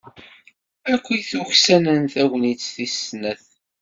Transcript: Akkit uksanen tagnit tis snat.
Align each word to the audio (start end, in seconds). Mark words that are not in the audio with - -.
Akkit 0.93 1.29
uksanen 1.41 2.03
tagnit 2.13 2.63
tis 2.73 2.95
snat. 3.07 3.43